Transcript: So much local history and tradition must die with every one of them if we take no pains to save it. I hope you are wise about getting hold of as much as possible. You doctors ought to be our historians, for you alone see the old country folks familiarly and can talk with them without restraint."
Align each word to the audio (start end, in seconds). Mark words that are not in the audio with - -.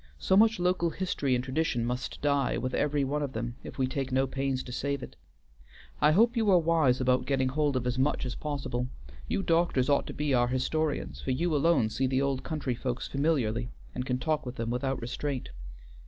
So 0.17 0.35
much 0.35 0.59
local 0.59 0.89
history 0.89 1.35
and 1.35 1.43
tradition 1.43 1.85
must 1.85 2.23
die 2.23 2.57
with 2.57 2.73
every 2.73 3.03
one 3.03 3.21
of 3.21 3.33
them 3.33 3.57
if 3.63 3.77
we 3.77 3.85
take 3.85 4.11
no 4.11 4.25
pains 4.25 4.63
to 4.63 4.71
save 4.71 5.03
it. 5.03 5.15
I 6.01 6.09
hope 6.11 6.35
you 6.35 6.49
are 6.49 6.57
wise 6.57 6.99
about 6.99 7.27
getting 7.27 7.49
hold 7.49 7.75
of 7.75 7.85
as 7.85 7.99
much 7.99 8.25
as 8.25 8.33
possible. 8.33 8.87
You 9.27 9.43
doctors 9.43 9.89
ought 9.89 10.07
to 10.07 10.13
be 10.15 10.33
our 10.33 10.47
historians, 10.47 11.21
for 11.21 11.29
you 11.29 11.55
alone 11.55 11.89
see 11.91 12.07
the 12.07 12.19
old 12.23 12.41
country 12.41 12.73
folks 12.73 13.07
familiarly 13.07 13.69
and 13.93 14.03
can 14.03 14.17
talk 14.17 14.43
with 14.43 14.55
them 14.55 14.71
without 14.71 14.99
restraint." 14.99 15.51